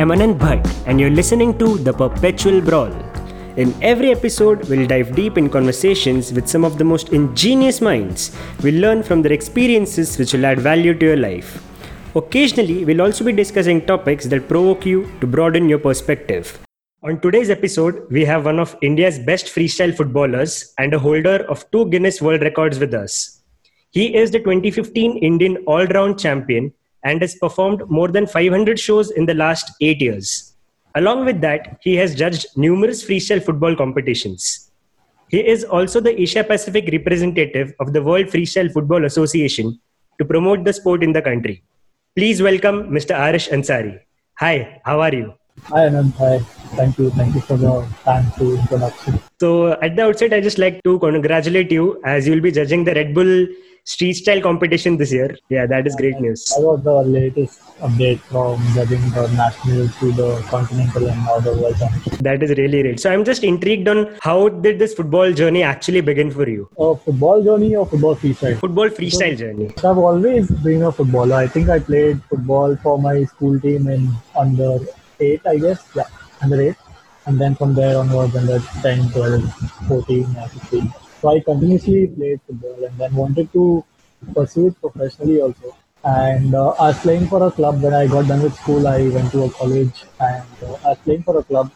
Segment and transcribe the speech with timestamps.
[0.00, 2.92] I'm Anant Bhat, and you're listening to The Perpetual Brawl.
[3.56, 8.30] In every episode, we'll dive deep in conversations with some of the most ingenious minds.
[8.62, 11.64] We'll learn from their experiences which will add value to your life.
[12.14, 16.60] Occasionally, we'll also be discussing topics that provoke you to broaden your perspective.
[17.02, 21.68] On today's episode, we have one of India's best freestyle footballers and a holder of
[21.72, 23.42] two Guinness World Records with us.
[23.90, 26.72] He is the 2015 Indian All Round Champion
[27.08, 30.54] and has performed more than 500 shows in the last eight years.
[30.94, 34.70] Along with that, he has judged numerous freestyle football competitions.
[35.28, 39.78] He is also the Asia Pacific representative of the World Freestyle Football Association
[40.18, 41.62] to promote the sport in the country.
[42.16, 43.14] Please welcome Mr.
[43.24, 43.98] Aarish Ansari.
[44.38, 45.34] Hi, how are you?
[45.68, 46.38] Hi Anant, hi.
[46.78, 47.10] Thank you.
[47.10, 49.20] Thank you for your time to introduction.
[49.40, 52.84] So, at the outset, I just like to congratulate you as you will be judging
[52.84, 53.46] the Red Bull
[53.92, 55.36] street style competition this year.
[55.48, 56.42] Yeah, that is great news.
[56.56, 61.54] I got the latest update from judging the national to the continental and now the
[61.56, 62.18] world championship.
[62.28, 63.00] That is really great.
[63.00, 66.68] So, I'm just intrigued on how did this football journey actually begin for you?
[66.78, 68.58] A football journey or football freestyle?
[68.60, 69.70] Football freestyle journey.
[69.78, 71.36] I've always been a footballer.
[71.36, 74.78] I think I played football for my school team in under
[75.18, 75.82] 8, I guess.
[75.94, 76.04] Yeah,
[76.42, 76.76] under 8.
[77.26, 79.52] And then from there onwards, under 10, 12,
[79.88, 80.92] 14, 15.
[81.20, 83.84] So I continuously played football and then wanted to
[84.34, 85.76] pursue it professionally also.
[86.04, 88.86] And uh, I was playing for a club when I got done with school.
[88.86, 91.72] I went to a college and uh, I was playing for a club,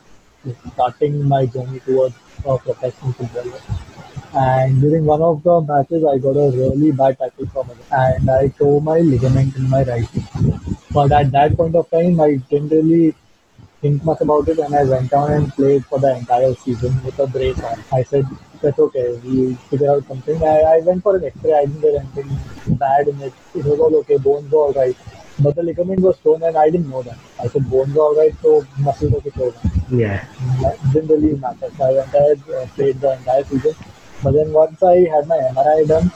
[0.74, 2.14] starting my journey towards
[2.46, 3.52] uh, professional football.
[4.34, 8.30] And during one of the matches, I got a really bad tackle from it, and
[8.30, 10.08] I tore my ligament in my right.
[10.90, 13.14] But at that point of time, I didn't really
[13.82, 17.18] think much about it, and I went down and played for the entire season with
[17.18, 17.82] a brace on.
[17.92, 18.26] I said,
[18.62, 19.06] "That's okay.
[19.24, 21.52] We figure out something." I, I went for an X-ray.
[21.52, 23.34] I didn't get anything bad in it.
[23.54, 24.18] It was all okay.
[24.18, 24.96] Bones were all right.
[25.38, 27.18] But the ligament was torn, and I didn't know that.
[27.42, 29.54] I said bones were all right, so muscles were torn.
[29.90, 30.26] Yeah.
[30.60, 31.70] It didn't really matter.
[31.76, 33.74] So I went ahead, uh, played the entire season.
[34.22, 36.12] But then once I had my MRI done,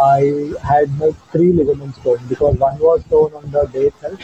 [0.00, 4.20] I had my three ligaments torn because one was torn on the day itself,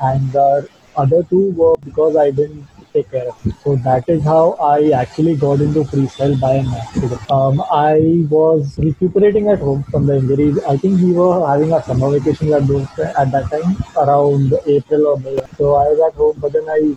[0.00, 2.66] and the other two were because I didn't
[2.97, 3.55] take care of it.
[3.63, 7.31] So that is how I actually got into freestyle by an accident.
[7.31, 10.53] Um, I was recuperating at home from the injury.
[10.67, 15.07] I think we were having a summer vacation at, those, at that time, around April
[15.07, 15.37] or May.
[15.57, 16.95] So I was at home, but then I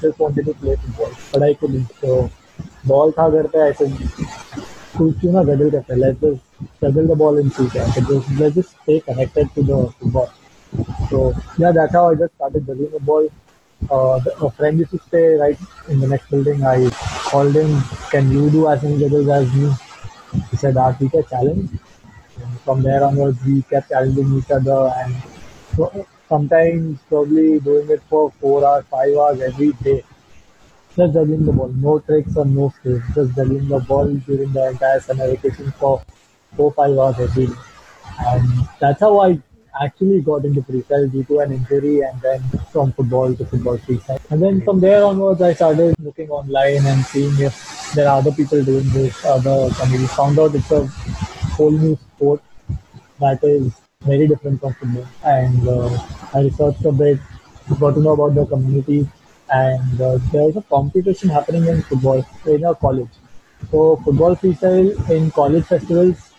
[0.00, 1.88] just wanted to play football, but I couldn't.
[2.00, 2.30] So
[2.86, 3.92] ball था घर पे I said
[4.96, 6.40] तू क्यों ना गडल करते let's just
[6.82, 10.30] juggle the ball in two I said just let's just stay connected to the football.
[11.10, 13.28] So yeah, that's how I just started juggling the ball.
[13.91, 15.57] uh, a friend used to stay right
[15.89, 16.63] in the next building.
[16.63, 16.89] I
[17.29, 19.71] called him, "Can you do as many jugglers as me?"
[20.51, 21.69] He said, "Ah, we can challenge."
[22.43, 25.15] And from there onwards, we kept challenging each other, and
[25.75, 30.03] so, sometimes probably doing it for four hours, five hours every day.
[30.95, 34.69] Just juggling the ball, no tricks or no skills, just juggling the ball during the
[34.69, 36.01] entire summer vacation for
[36.55, 37.53] four, five hours every day.
[38.27, 39.39] And that's how I
[39.81, 42.41] actually got into freestyle due to an injury and then
[42.71, 44.19] from football to football freestyle.
[44.29, 48.31] And then from there onwards, I started looking online and seeing if there are other
[48.31, 50.13] people doing this, other communities.
[50.13, 50.85] Found out it's a
[51.55, 52.41] whole new sport
[53.19, 55.07] that is very different from football.
[55.23, 57.19] And uh, I researched a bit,
[57.79, 59.07] got to know about the community,
[59.49, 63.09] and uh, there's a competition happening in football in a college.
[63.71, 66.32] So football freestyle in college festivals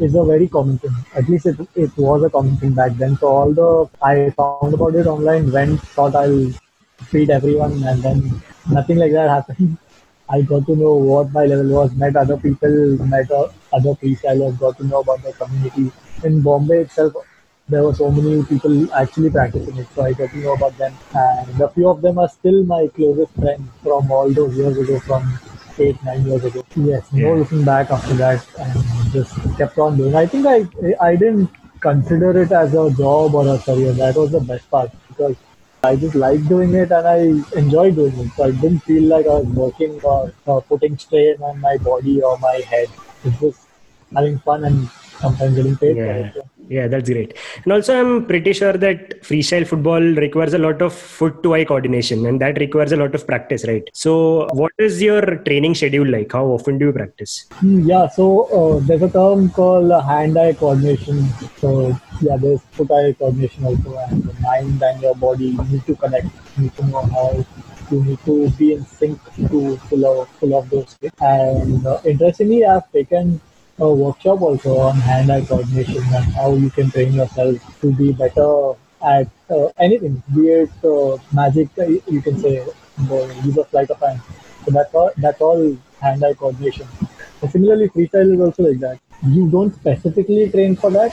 [0.00, 0.94] is a very common thing.
[1.14, 3.16] At least it, it was a common thing back then.
[3.16, 6.50] So all the I found about it online, went, thought I'll
[7.10, 9.76] feed everyone, and then nothing like that happened.
[10.28, 14.58] I got to know what my level was, met other people, met uh, other freestylers,
[14.58, 15.92] got to know about the community.
[16.24, 17.14] In Bombay itself,
[17.68, 20.94] there were so many people actually practicing it, so I got to know about them.
[21.14, 24.98] And a few of them are still my closest friends from all those years ago,
[25.00, 25.38] from
[25.80, 26.64] eight, nine years ago.
[26.76, 27.40] Yes, no Yeah.
[27.40, 30.14] looking back after that, and just kept on doing.
[30.14, 30.58] I think I
[31.08, 31.50] I didn't
[31.80, 33.92] consider it as a job or a career.
[33.92, 35.36] That was the best part because
[35.84, 37.18] I just liked doing it and I
[37.58, 38.30] enjoyed doing it.
[38.36, 42.20] So I didn't feel like I was working or, or putting strain on my body
[42.22, 42.88] or my head.
[43.24, 43.60] It's just
[44.14, 44.90] having fun and
[45.20, 46.32] sometimes getting paid for Yeah.
[46.34, 46.46] it.
[46.68, 47.36] Yeah, that's great.
[47.64, 51.64] And also, I'm pretty sure that freestyle football requires a lot of foot to eye
[51.64, 53.88] coordination and that requires a lot of practice, right?
[53.92, 56.32] So, what is your training schedule like?
[56.32, 57.46] How often do you practice?
[57.52, 61.28] Hmm, Yeah, so uh, there's a term called uh, hand-eye coordination.
[61.58, 66.26] So yeah, there's foot-eye coordination also, and the mind and your body need to connect.
[66.56, 67.44] You need to know how
[67.92, 71.12] you need to be in sync to pull off, pull off those things.
[71.20, 73.40] And uh, interestingly, I've taken
[73.78, 78.72] a workshop also on hand-eye coordination and how you can train yourself to be better
[79.02, 82.64] at uh, anything, be it uh, magic, uh, you can say,
[83.08, 84.20] the use of flight of hand.
[84.64, 86.88] So that's all, that's all hand-eye coordination.
[87.42, 88.98] And similarly, freestyle is also like that.
[89.26, 91.12] You don't specifically train for that,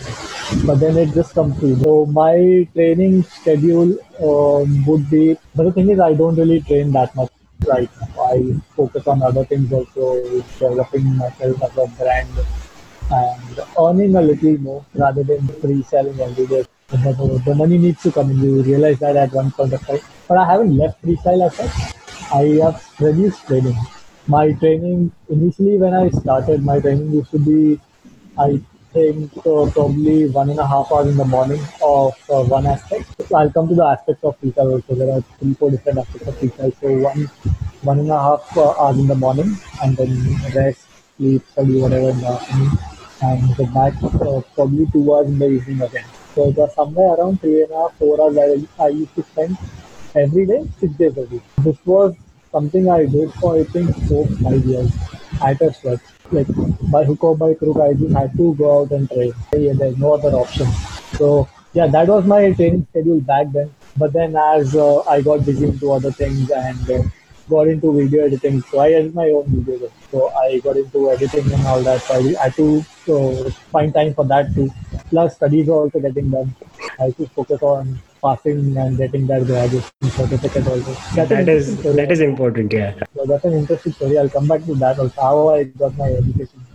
[0.65, 1.75] but then it just comes to you.
[1.83, 6.92] So my training schedule um, would be, but the thing is, I don't really train
[6.94, 7.30] that much
[7.68, 8.24] right now.
[8.24, 10.24] I focus on other things also,
[10.60, 12.30] developing myself as a brand
[13.12, 16.65] and earning a little more rather than free-selling every day.
[16.89, 18.39] The, money needs to come in.
[18.42, 20.00] You realize that at one point of time.
[20.27, 21.71] But I haven't left freestyle as such.
[22.31, 23.77] I have reduced training.
[24.27, 27.80] My training initially when I started, my training used to be,
[28.38, 28.62] I
[28.94, 33.06] think uh, probably one and a half hours in the morning of uh, one aspect.
[33.28, 34.95] So I'll come to the aspects of freestyle also.
[34.95, 36.74] There are three, four different aspects of freestyle.
[36.80, 37.25] So one,
[37.81, 40.88] one and a half uh, hours in the morning, and then rest,
[41.18, 42.72] sleep, study, whatever in the afternoon,
[43.22, 46.06] and get back uh, probably two hours in the evening again.
[46.36, 49.24] So it was somewhere around three and a half, four hours I, I used to
[49.24, 49.57] spend
[50.16, 51.44] every day, six days a week.
[51.60, 52.16] This was
[52.51, 54.92] something I did for I think four, five years
[55.44, 56.00] at a stretch.
[56.31, 56.48] Like
[56.92, 59.34] by hook or by crook, I just had to go out and train.
[59.54, 60.68] Yeah, there's no other option.
[61.18, 63.74] So yeah, that was my training schedule back then.
[63.98, 67.04] But then as uh, I got busy into other things and uh,
[67.50, 69.92] got into video editing, so I edit my own videos.
[70.12, 72.01] So I got into editing and all that.
[72.01, 74.69] So I had to uh, find time for that too.
[75.10, 76.56] Plus studies were also getting done.
[77.00, 80.94] I had to focus on passing and getting that graduation certificate also.
[81.16, 82.74] That's That is that is important.
[82.74, 82.94] Yeah.
[83.16, 84.18] So that's an interesting story.
[84.18, 85.22] I'll come back to that also.
[85.22, 86.66] How I got my education.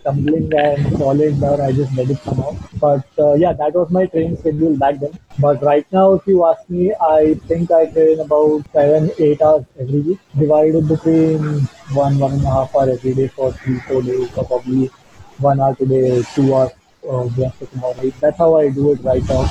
[0.00, 1.60] Stumbling and falling down.
[1.60, 2.56] I just let it out.
[2.84, 5.18] But uh, yeah, that was my training schedule back then.
[5.38, 9.64] But right now, if you ask me, I think I train about seven, eight hours
[9.78, 11.60] every week, divided between
[12.00, 14.90] one, one and a half hour every day for three, four days, or probably
[15.38, 16.72] one hour today, two hours
[17.08, 18.14] uh, the.
[18.20, 19.48] That's how I do it right now.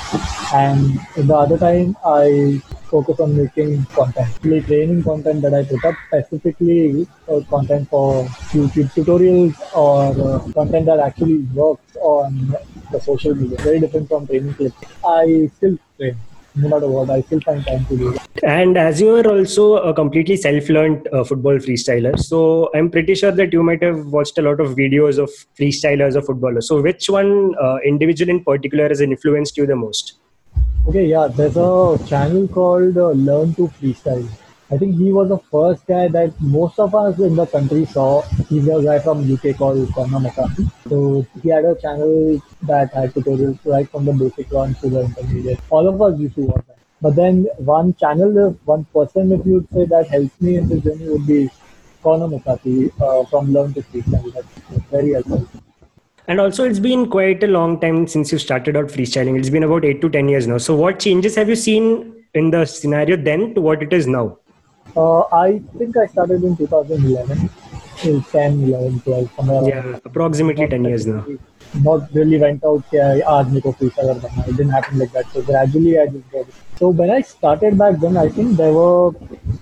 [0.54, 5.84] And the other time, I focus on making content, really training content that I put
[5.86, 12.56] up specifically uh, content for YouTube tutorials or uh, content that actually works on
[12.92, 13.57] the social media.
[13.60, 14.78] Very different from training clips.
[15.06, 16.18] I still train.
[16.56, 18.18] No matter what, I still find time to do.
[18.44, 23.31] And as you are also a completely self-learned uh, football freestyler, so I'm pretty sure
[23.31, 26.68] that you might have watched a lot of videos of freestylers or footballers.
[26.68, 30.19] So which one uh, individual in particular has influenced you the most?
[30.88, 34.28] Okay, yeah, there's a channel called uh, Learn to Freestyle.
[34.71, 38.21] I think he was the first guy that most of us in the country saw.
[38.50, 40.68] He's a guy from UK called Connor McCarthy.
[40.88, 45.01] So he had a channel that had tutorials right from the basic one to the
[45.06, 45.60] intermediate.
[45.71, 46.77] All of us used to watch that.
[47.01, 51.10] But then one channel, one person, if you'd say that helped me in this journey
[51.10, 51.50] would be
[52.04, 54.33] Connor McCarthy uh, from Learn to Freestyle.
[54.33, 55.48] That's very helpful.
[56.27, 59.39] And also, it's been quite a long time since you started out freestyling.
[59.39, 60.60] It's been about eight to 10 years now.
[60.60, 64.38] So, what changes have you seen in the scenario then to what it is now?
[64.95, 67.50] Uh, I think I started in 2011,
[68.03, 70.01] in 10, 11, 12, somewhere Yeah, around.
[70.06, 71.25] approximately not 10 years now.
[71.75, 73.62] Not really went out, yeah, aadmi.
[73.63, 75.25] It didn't happen like that.
[75.33, 76.53] So gradually I just got it.
[76.77, 79.12] So when I started back then, I think there were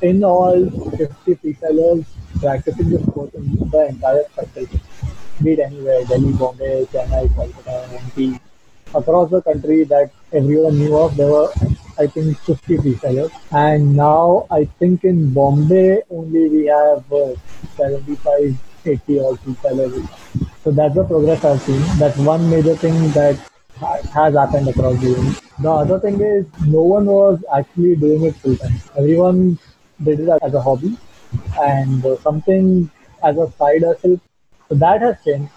[0.02, 2.06] in all 50 freestylers
[2.40, 4.70] practicing this sport in the entire country,
[5.44, 8.40] Be it anywhere, Delhi, Bombay, Chennai, Kolkata, MP.
[8.96, 11.52] Across the country that everyone knew of, there were
[12.00, 13.32] I think 50 freestylers.
[13.52, 17.36] And now I think in Bombay only we have uh,
[17.76, 20.08] 75, 80 odd freestylers.
[20.64, 21.82] So that's the progress I've seen.
[21.98, 23.38] That's one major thing that
[23.80, 25.36] has happened across the world.
[25.60, 28.80] The other thing is no one was actually doing it full time.
[28.98, 29.58] Everyone
[30.04, 30.98] did it as a hobby
[31.62, 32.90] and uh, something
[33.24, 34.20] as a side hustle.
[34.70, 35.52] So that has changed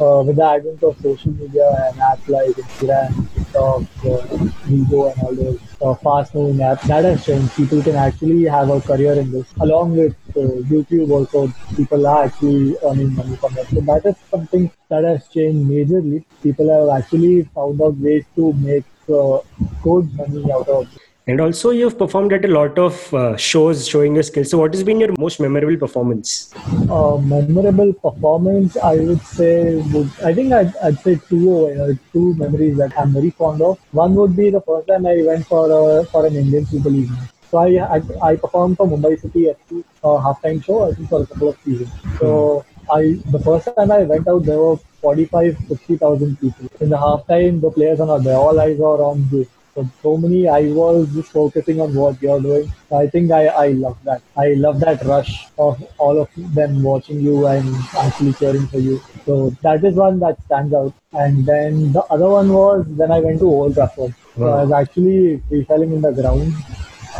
[0.00, 5.22] uh, with the advent of social media and apps like Instagram, TikTok, uh, Vivo, and
[5.22, 6.82] all those uh, fast-moving apps.
[6.82, 7.54] That has changed.
[7.54, 9.46] People can actually have a career in this.
[9.60, 10.40] Along with uh,
[10.72, 13.66] YouTube, also people are actually earning money from it.
[13.68, 16.24] So that is something that has changed majorly.
[16.42, 19.38] People have actually found out ways to make uh,
[19.82, 20.88] good money out of.
[21.26, 24.50] And also, you've performed at a lot of uh, shows showing your skills.
[24.50, 26.52] So, what has been your most memorable performance?
[26.90, 32.34] uh, memorable performance, I would say, would I think I'd, I'd say two uh, two
[32.34, 33.78] memories that I'm very fond of.
[33.92, 37.10] One would be the first time I went for a, for an Indian Super League.
[37.50, 40.90] So I, I I performed for Mumbai City FC uh, halftime show.
[40.90, 41.90] I think for a couple of seasons.
[42.18, 46.68] So I the first time I went out, there were 45, 50,000 people.
[46.80, 48.36] In the halftime, the players are not there.
[48.36, 49.46] All eyes are on you.
[49.74, 52.70] So, so many eyeballs just focusing on what you're doing.
[52.92, 54.22] I think I, I love that.
[54.36, 59.00] I love that rush of all of them watching you and actually cheering for you.
[59.26, 60.94] So that is one that stands out.
[61.12, 64.14] And then the other one was when I went to Old Trafford.
[64.36, 66.52] So I was actually freestyling in the ground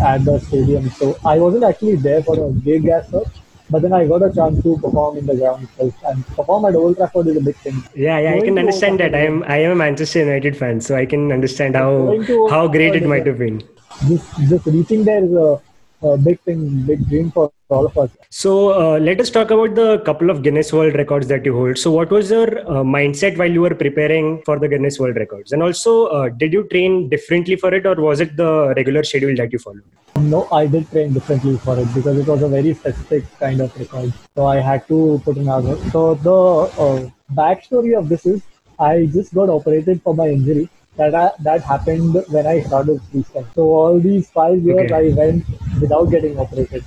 [0.00, 0.90] at the stadium.
[0.90, 3.28] So I wasn't actually there for a gig as such,
[3.70, 5.94] but then I got a chance to perform in the ground itself.
[6.06, 7.82] And perform at Old Trafford is a big thing.
[7.94, 9.14] Yeah, yeah, I can understand that.
[9.14, 12.68] I am I am a Manchester United fan, so I can understand how Going how
[12.68, 13.62] great it might have been.
[14.08, 15.60] Just, just reaching there is a,
[16.02, 18.10] a big thing, big dream for all of us.
[18.30, 21.78] So uh, let us talk about the couple of Guinness World Records that you hold.
[21.78, 25.52] So what was your uh, mindset while you were preparing for the Guinness World Records?
[25.52, 29.34] And also, uh, did you train differently for it, or was it the regular schedule
[29.36, 29.82] that you followed?
[30.16, 33.76] No, I did train differently for it because it was a very specific kind of
[33.78, 34.12] record.
[34.36, 35.46] So I had to put in.
[35.90, 36.32] So the
[36.80, 38.42] uh, backstory of this is
[38.78, 40.68] I just got operated for my injury.
[40.96, 43.52] That I, that happened when I started freestyle.
[43.56, 45.10] So all these five years Okay.
[45.10, 45.44] I went
[45.80, 46.84] without getting operated.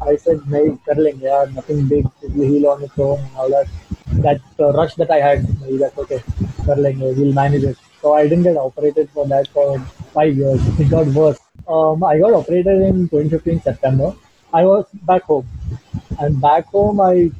[0.00, 2.06] I said, "Nahi, kar lenge yaar, nothing big.
[2.22, 3.68] It will heal on its own and all that."
[4.26, 6.22] That uh, rush that I had, nahi, that's okay.
[6.66, 7.76] Kar lenge, we'll manage it.
[8.02, 9.78] So I didn't get operated for that for
[10.14, 10.60] five years.
[10.78, 11.40] It got worse.
[11.66, 14.14] Um, I got operated in 2015 September.
[14.52, 15.46] I was back home,
[16.18, 17.30] and back home I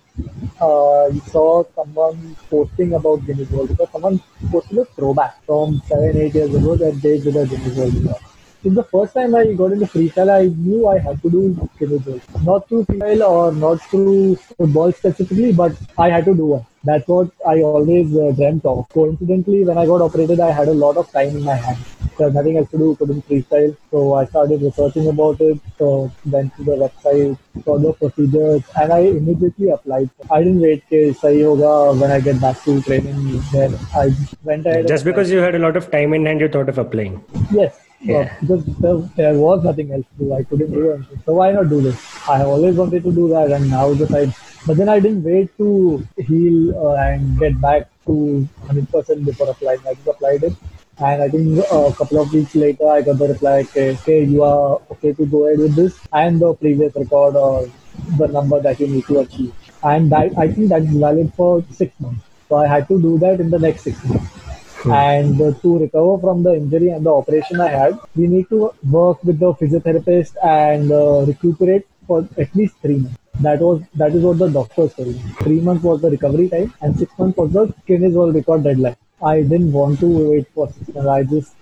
[0.61, 6.35] uh, saw someone posting about Guinness World because someone posted a throwback from seven, eight
[6.35, 8.23] years ago that they did a Guinness World record.
[8.69, 11.41] It's the first time I got into freestyle, I knew I had to do
[11.81, 12.21] World.
[12.45, 16.67] Not through freestyle or not through football specifically, but I had to do one.
[16.85, 18.87] That's what I always uh, dreamt of.
[18.91, 21.79] Coincidentally, when I got operated, I had a lot of time in my hands.
[22.19, 23.75] There was nothing else to do, couldn't freestyle.
[23.91, 28.93] So I started researching about it, so went to the website, saw the procedures, and
[28.93, 30.11] I immediately applied.
[30.31, 33.43] I didn't wait till sahi hoga when I get back to training.
[33.51, 34.11] Then I
[34.45, 34.89] went ahead.
[34.89, 37.23] Just because you had a lot of time in hand, you thought of applying.
[37.51, 37.85] Yes.
[38.01, 38.19] Yeah.
[38.19, 40.33] uh, because there, there was nothing else to do.
[40.35, 41.21] I couldn't do anything.
[41.27, 41.99] So why not do this?
[42.29, 44.33] I always wanted to do that, and now just I.
[44.67, 49.81] But then I didn't wait to heal uh, and get back to 100% before applying.
[49.87, 50.53] I just applied it,
[50.99, 54.25] and I think uh, a couple of weeks later I got the reply, okay, okay,
[54.25, 57.69] you are okay to go ahead with this, and the previous record or
[58.17, 59.53] the number that you need to achieve,
[59.83, 62.23] and that I think that's valid for six months.
[62.49, 64.38] So I had to do that in the next six months
[64.93, 68.73] and uh, to recover from the injury and the operation I had, we need to
[68.91, 73.19] work with the physiotherapist and uh, recuperate for at least three months.
[73.41, 75.21] That was that is what the doctors told me.
[75.41, 78.97] Three months was the recovery time, and six months was the Guinness World Record deadline.
[79.23, 81.09] I didn't want to wait for six months.
[81.09, 81.55] I just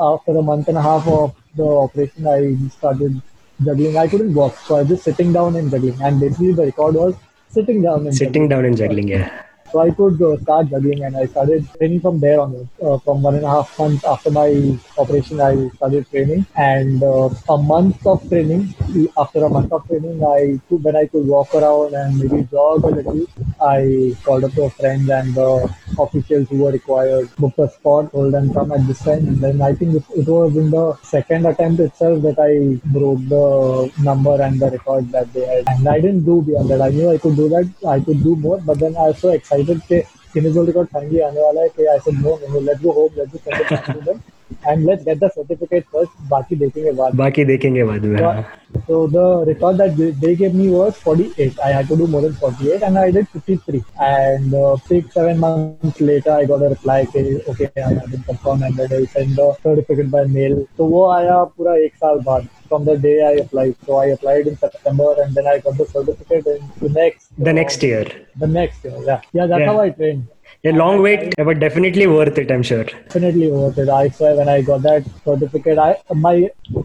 [0.00, 3.20] after a month and a half of the operation, I started
[3.64, 3.96] juggling.
[3.96, 6.00] I couldn't walk, so I was just sitting down and juggling.
[6.02, 7.14] And basically, the record was
[7.50, 8.48] sitting down and Sitting juggling.
[8.48, 9.44] down and juggling, yeah.
[9.74, 12.68] So I could uh, start juggling and I started training from there on.
[12.80, 16.46] Uh, from one and a half months after my operation, I started training.
[16.54, 18.72] And uh, a month of training,
[19.18, 22.84] after a month of training, I could, when I could walk around and maybe jog
[22.84, 23.26] a little,
[23.60, 28.12] I called up to a friend and the officials who were required, booked a spot,
[28.12, 29.26] told them come at this time.
[29.26, 33.26] And then I think it, it was in the second attempt itself that I broke
[33.28, 35.64] the number and the record that they had.
[35.66, 36.80] And I didn't do beyond that.
[36.80, 37.68] I knew I could do that.
[37.88, 39.30] I could do more, but then I was so
[39.64, 40.04] project पे
[40.36, 43.28] initial record finally आने वाला है कि I said no no let go hope let
[43.28, 44.18] go consider
[44.66, 48.42] and let get the certificate first बाकी देखेंगे बाद बाकी देखेंगे बाद में
[48.76, 52.34] so the record that they give me was 48 I had to do more than
[52.44, 54.54] 48 and I did 53 and
[54.90, 58.80] 6 7 months later I got a reply कि okay I have been confirm and
[58.80, 62.96] I send the certificate by mail तो वो आया पूरा 1 साल बाद। From the
[62.98, 63.74] day I applied.
[63.86, 67.52] So I applied in September, and then I got the certificate in the next The
[67.52, 68.04] next year.
[68.36, 68.98] the next year.
[69.10, 69.72] Yeah, yeah, that's Yeah.
[69.72, 70.24] how I trained.
[70.66, 72.84] A long wait, but definitely worth it, I'm sure.
[72.84, 73.88] definitely worth it.
[73.88, 75.90] I swear when I got that certificate, I
[76.26, 76.36] my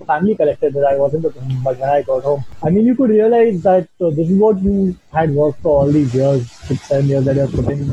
[0.09, 0.83] family collected it.
[0.89, 3.88] I wasn't at home, but when I got home, I mean, you could realize that
[4.01, 7.38] uh, this is what you had worked for all these years, six, seven years that
[7.41, 7.83] you're putting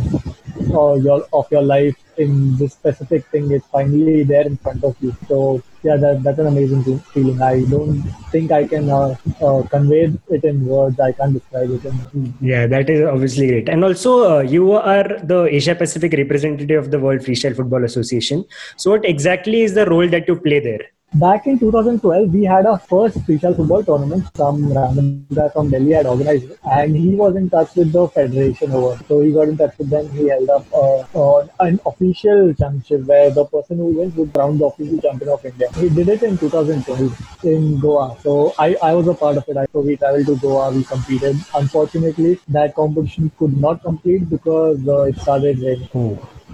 [0.75, 3.51] uh, your of your life in this specific thing.
[3.51, 5.17] It's finally there in front of you.
[5.29, 7.41] So yeah, that, that's an amazing feeling.
[7.41, 10.99] I don't think I can uh, uh, convey it in words.
[10.99, 12.35] I can't describe it in.
[12.41, 13.69] Yeah, that is obviously great.
[13.69, 18.45] And also, uh, you are the Asia Pacific representative of the World Freestyle Football Association.
[18.77, 20.81] So, what exactly is the role that you play there?
[21.15, 24.25] Back in 2012, we had our first freestyle football tournament.
[24.35, 28.07] Some random guy from Delhi had organized it, and he was in touch with the
[28.09, 29.03] federation over.
[29.09, 30.11] So he got in touch with them.
[30.11, 34.67] He held up uh, an official championship where the person who wins would crown the
[34.67, 35.69] official champion of India.
[35.77, 38.19] He did it in 2012 in Goa.
[38.21, 39.71] So I, I was a part of it.
[39.73, 40.71] So we traveled to Goa.
[40.73, 41.37] We competed.
[41.55, 45.89] Unfortunately, that competition could not complete because uh, it started raining.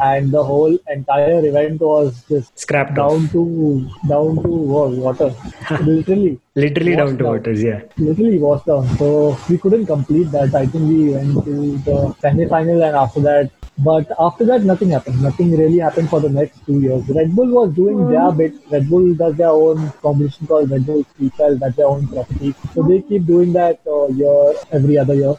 [0.00, 5.34] And the whole entire event was just Scrapped down to down to wa- water,
[5.82, 6.38] literally.
[6.54, 7.30] Literally down to out.
[7.32, 7.82] waters, yeah.
[7.98, 8.88] literally washed down.
[8.96, 10.54] So we couldn't complete that.
[10.54, 13.50] I think we went to the semi-final and after that.
[13.78, 15.22] But after that, nothing happened.
[15.22, 17.08] Nothing really happened for the next two years.
[17.08, 18.54] Red Bull was doing their bit.
[18.70, 21.58] Red Bull does their own competition called Red Bull Freestyle.
[21.58, 22.54] That's their own property.
[22.74, 25.34] So they keep doing that uh, year every other year.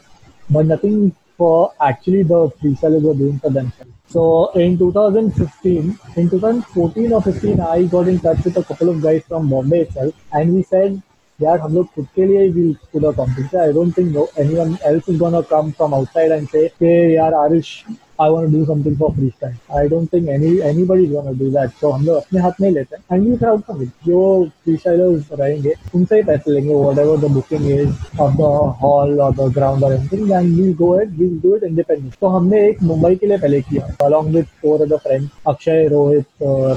[0.50, 3.90] But nothing for actually the resellers were doing for themselves.
[4.08, 9.02] So in 2015, in 2014 or 15, I got in touch with a couple of
[9.02, 11.02] guys from Bombay itself, and we said,
[11.42, 13.48] "Yeah, हम लोग खुद के लिए will खुद the company.
[13.58, 17.32] I don't think no, anyone else is gonna come from outside and say, "Hey, यार
[17.32, 17.72] Aarish."
[18.20, 21.50] I want do something for free style I don't think any anybody want do
[21.50, 23.62] that तो हम लोग अपने हाथ नहीं लेते हैं। And you crowd
[24.06, 24.22] जो
[24.64, 28.50] फ्री स्टाइलर्स रहेंगे, उनसे ही पैसे लेंगे whatever the booking is of the
[28.82, 32.26] hall और द ग्राउंड और everything and we'll go it we'll do it independent तो
[32.36, 36.26] हमने एक मुंबई के लिए पहले किया। Along with four other friends Akshay Rohit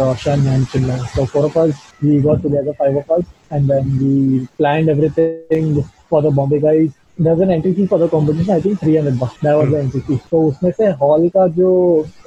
[0.03, 3.87] Roshan and Chilla so four of us, we got together, five of us, and then
[3.99, 6.91] we planned everything for the Bombay guys.
[7.18, 10.00] there's an entry fee for the competition I think 300 bucks that was the entry
[10.00, 11.70] fee तो उसमें से hall का जो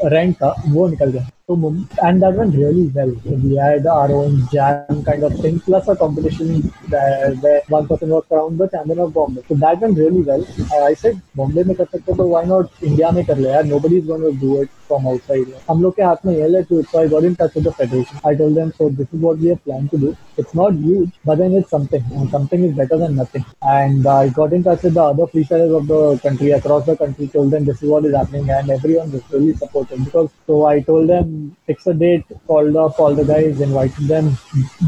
[0.06, 1.56] rent था वो निकल गया तो
[2.02, 5.88] and that went really well so we had our own jam kind of thing plus
[5.88, 9.96] a competition where, where one person was crowned the champion of Bombay so that went
[9.96, 10.44] really well
[10.74, 13.66] I, I said Bombay में कर सकते तो why not India में कर ले यार
[13.66, 16.68] nobody is going to do it from outside हम लोग के हाथ में ये let
[16.68, 19.14] do it so I got in touch with the federation I told them so this
[19.14, 22.30] is what we have planned to do it's not huge but then it's something and
[22.32, 25.88] something is better than nothing and I got in touch with the other freestylers of
[25.88, 29.24] the country across the country told them this is what is happening and everyone was
[29.32, 31.36] really supportive because so I told them
[31.67, 34.37] fix a date called up all the guys invited them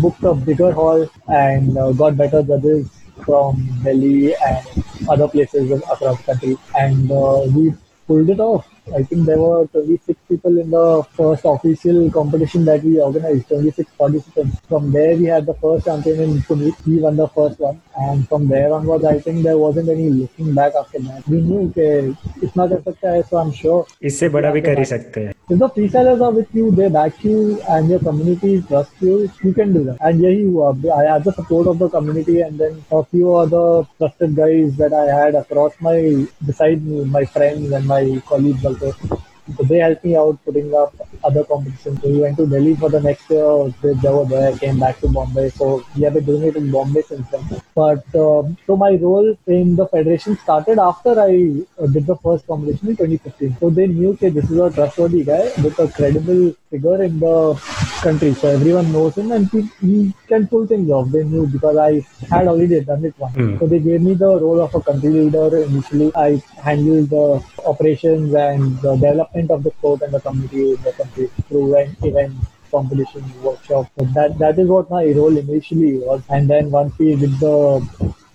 [0.00, 2.88] booked a bigger hall and uh, got better judges
[3.25, 4.66] from Delhi and
[5.09, 6.59] other places across the country.
[6.75, 7.75] And uh, we
[8.06, 12.84] pulled it off I think there were 26 people in the first official competition that
[12.84, 14.57] we organized, 26 participants.
[14.69, 16.75] From there, we had the first champion in Puneet.
[16.86, 17.81] He won the first one.
[17.98, 21.27] And from there onwards, I think there wasn't any looking back after that.
[21.27, 23.84] We knew कि इतना कर सकता है, so I'm sure.
[24.03, 27.24] इससे बड़ा भी कर ही सकते हैं If the freestylers are with you, they back
[27.24, 29.98] you, and your community trusts you, you can do that.
[30.01, 30.75] And yahi hua.
[30.96, 34.94] I had the support of the community, and then a few other trusted guys that
[34.94, 39.21] I had across my, beside me, my friends and my colleagues also.
[39.56, 42.00] So they helped me out putting up other competitions.
[42.02, 43.73] So we went to Delhi for the next year.
[43.82, 45.50] They were there, came back to Bombay.
[45.50, 47.45] So we have been doing it in Bombay since then.
[47.75, 52.47] But uh, so my role in the federation started after I uh, did the first
[52.47, 53.56] competition in 2015.
[53.61, 57.54] So they knew that this is a trustworthy guy with a credible figure in the
[58.02, 58.35] country.
[58.35, 61.11] So everyone knows him and he, he can pull things off.
[61.11, 61.93] They knew because I
[62.35, 63.35] had already done it once.
[63.35, 63.58] Hmm.
[63.58, 66.11] So they gave me the role of a country leader initially.
[66.15, 67.26] I handled the
[67.65, 71.11] operations and the development of the sport and the community in the country
[71.48, 72.34] through event
[72.70, 73.90] competition workshop.
[73.96, 76.22] That that is what my role initially was.
[76.28, 77.56] And then once we did the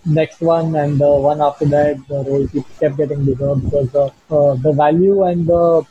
[0.05, 2.47] next one and the one after that, the role
[2.79, 5.85] kept getting bigger because the uh, the value and the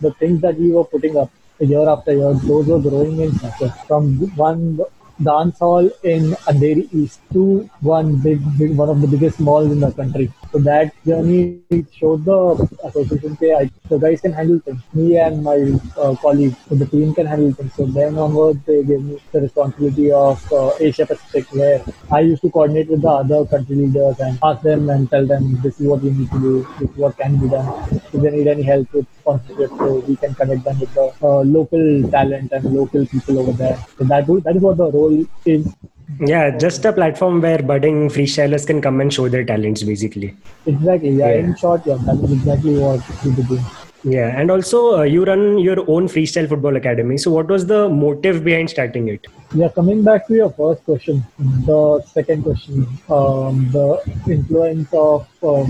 [0.00, 3.32] the things that we were putting up year after year, those were growing in.
[3.86, 4.80] From one
[5.22, 9.80] dance hall in Andheri East to one big, big, one of the biggest malls in
[9.80, 10.32] the country.
[10.52, 14.80] So that journey showed the association that the guys can handle things.
[14.92, 15.58] Me and my
[15.96, 17.72] uh, colleagues, so the team can handle things.
[17.74, 22.42] So then onwards, they gave me the responsibility of uh, Asia Pacific, where I used
[22.42, 25.86] to coordinate with the other country leaders and ask them and tell them this is
[25.86, 27.68] what we need to do, this is what can be done.
[28.12, 31.42] If they need any help with sponsorship, so we can connect them with the uh,
[31.42, 33.78] local talent and local people over there.
[33.98, 35.72] So that that is what the role is.
[36.18, 40.36] Yeah, just a platform where budding freestylers can come and show their talents, basically.
[40.66, 41.10] Exactly.
[41.10, 41.28] Yeah.
[41.28, 41.34] Yeah.
[41.34, 43.62] In short, yeah, that is exactly what we be.
[44.02, 47.18] Yeah, and also uh, you run your own freestyle football academy.
[47.18, 49.26] So, what was the motive behind starting it?
[49.52, 55.66] Yeah, coming back to your first question, the second question, um, the influence of um,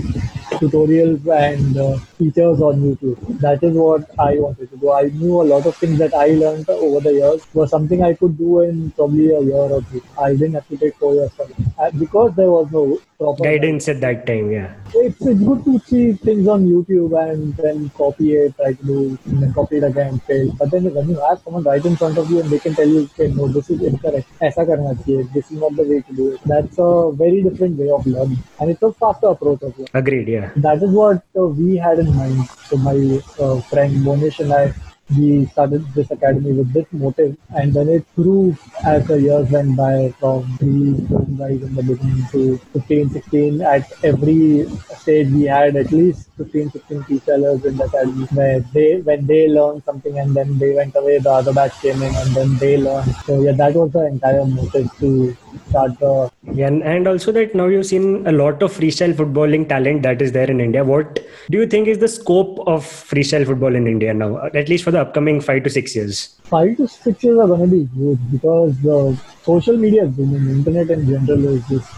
[0.59, 3.39] tutorials and uh, teachers on YouTube.
[3.39, 4.91] That is what I wanted to do.
[4.91, 8.13] I knew a lot of things that I learned over the years was something I
[8.13, 10.03] could do in probably a year or two.
[10.19, 11.55] I didn't have to take four years for it.
[11.79, 14.75] Uh, because there was no proper Guidance at that time, yeah.
[14.93, 19.17] it's, it's good to see things on YouTube and then copy it, try to do,
[19.25, 20.53] and then copy it again, fail.
[20.59, 22.87] But then when you have someone right in front of you and they can tell
[22.87, 26.12] you, okay, no, this is incorrect, ऐसा करना चाहिए, this is not the way to
[26.14, 26.40] do it.
[26.44, 28.38] That's a very different way of learning.
[28.60, 29.88] And it's a faster approach as well.
[29.94, 30.50] Agreed, yeah.
[30.56, 32.48] That is what uh, we had in mind.
[32.68, 34.72] So my uh, friend Monish and I,
[35.17, 39.75] we started this academy with this motive, and then it grew as the years went
[39.75, 43.61] by from three, four guys in the beginning to 15, 16.
[43.61, 44.67] At every
[44.99, 49.47] stage, we had at least 15, 16 sellers in the academy where they, when they
[49.47, 52.77] learned something and then they went away, the other batch came in and then they
[52.77, 53.15] learned.
[53.25, 55.35] So yeah, that was the entire motive to
[55.69, 56.31] start the.
[56.53, 60.21] Yeah, and, and also that now you've seen a lot of freestyle footballing talent that
[60.21, 60.83] is there in India.
[60.83, 61.19] What
[61.49, 64.91] do you think is the scope of freestyle football in India now, at least for
[64.91, 66.39] the upcoming five to six years?
[66.43, 68.97] Five to six years are going to be good because the
[69.43, 70.49] social media booming.
[70.57, 71.89] Internet in general is just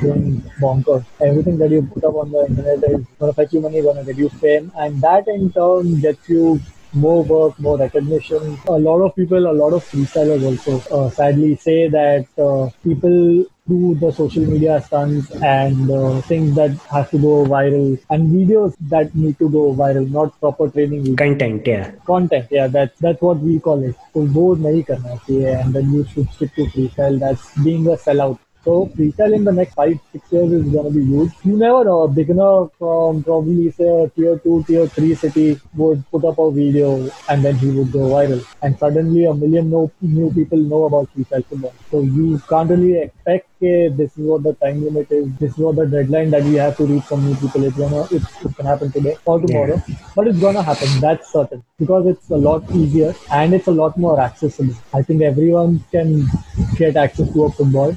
[0.00, 1.04] going bonkers.
[1.20, 3.96] Everything that you put up on the internet is going to fetch you money, going
[3.96, 6.60] to get you fame, and that in turn gets you
[6.92, 8.58] more work, more recognition.
[8.66, 13.44] A lot of people, a lot of freestylers also uh, sadly say that uh, people
[13.68, 18.74] do the social media stunts and uh, things that have to go viral and videos
[18.88, 21.04] that need to go viral, not proper training.
[21.04, 21.18] Videos.
[21.18, 21.90] Content, yeah.
[22.06, 22.66] Content, yeah.
[22.66, 23.94] That's that's what we call it.
[24.14, 25.20] So bored nahi karna
[25.62, 27.20] and then you should stick to freestyle.
[27.20, 28.38] That's being a sellout.
[28.68, 31.32] So freestyle in the next five, six years is gonna be huge.
[31.42, 36.04] You never know, a beginner from probably say a tier two, tier three city would
[36.10, 38.44] put up a video and then he would go viral.
[38.60, 41.72] And suddenly a million no, new people know about freestyle football.
[41.90, 45.58] So you can't really expect okay, this is what the time limit is, this is
[45.58, 47.64] what the deadline that we have to reach some new people.
[47.64, 49.82] It's gonna it, it can happen today or tomorrow.
[49.86, 49.96] Yeah.
[50.14, 51.64] But it's gonna happen, that's certain.
[51.78, 54.74] Because it's a lot easier and it's a lot more accessible.
[54.92, 56.26] I think everyone can
[56.76, 57.94] get access to a football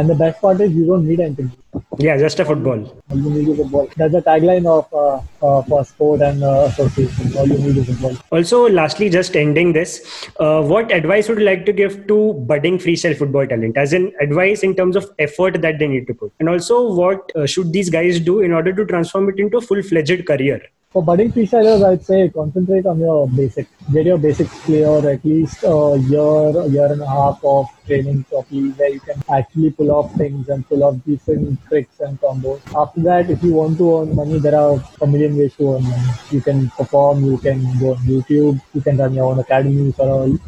[0.00, 1.52] and the best part is you don't need anything.
[1.98, 2.80] Yeah, just a football.
[3.10, 3.88] All you need is a ball.
[3.96, 7.36] That's the tagline of uh, uh, for sport and uh, association.
[7.36, 8.16] All you need is a ball.
[8.32, 10.00] Also, lastly, just ending this,
[10.40, 13.76] uh, what advice would you like to give to budding freestyle football talent?
[13.76, 17.30] As in advice in terms of effort that they need to put, and also what
[17.36, 20.60] uh, should these guys do in order to transform it into a full-fledged career?
[20.92, 23.70] For budding freestylers, I'd say concentrate on your basics.
[23.92, 28.24] Get your basics clear, at least a year, a year and a half of training
[28.32, 32.60] properly, where you can actually pull off things and pull off decent tricks and combos.
[32.82, 35.82] After that, if you want to earn money, there are a million ways to earn
[35.82, 36.12] money.
[36.30, 39.90] You can perform, you can go on YouTube, you can run your own academy.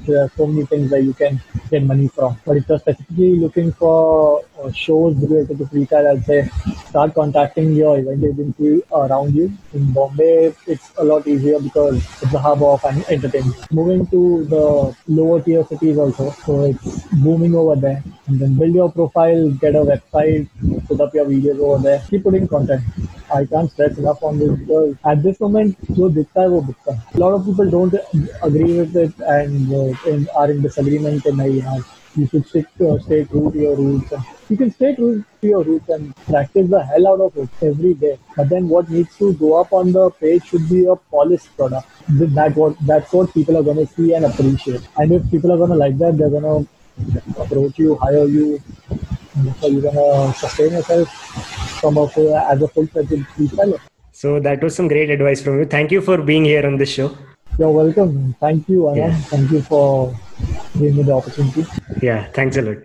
[0.06, 2.38] there are so many things that you can get money from.
[2.46, 6.48] But if you're specifically looking for uh, shows related to freestyle, I'd say
[6.88, 9.52] start contacting your event agency around you.
[9.74, 13.72] In Bombay, it's a lot easier because it's a hub of entertainment.
[13.72, 18.03] Moving to the lower tier cities also, so it's booming over there.
[18.27, 20.47] And then build your profile, get a website,
[20.87, 22.83] put up your videos over there, keep putting content.
[23.33, 27.15] I can't stress enough on this because at this moment, जो दिखता है वो दिखता
[27.15, 27.93] A lot of people don't
[28.43, 31.83] agree with it and uh, in, are in disagreement in नहीं यार
[32.17, 34.11] you should stick to, stay true to your roots.
[34.11, 37.49] And you can stay true to your roots and practice the hell out of it
[37.61, 38.17] every day.
[38.35, 41.87] But then what needs to go up on the page should be a polished product.
[42.09, 44.81] That what that's what people are gonna see and appreciate.
[44.97, 46.65] And if people are gonna like that, they're gonna
[47.38, 48.60] approach you, hire you.
[49.60, 51.08] So you're gonna sustain yourself
[51.80, 53.80] from a as a full-fledged freestyler.
[54.12, 55.64] So that was some great advice from you.
[55.64, 57.16] Thank you for being here on this show.
[57.58, 58.34] You're welcome.
[58.40, 58.96] Thank you, Anant.
[58.96, 59.16] Yeah.
[59.32, 60.14] Thank you for
[60.78, 61.66] giving me the opportunity.
[62.00, 62.78] Yeah, thanks a lot.